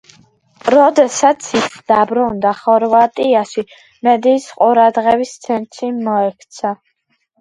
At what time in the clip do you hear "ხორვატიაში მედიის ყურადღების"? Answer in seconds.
2.61-5.35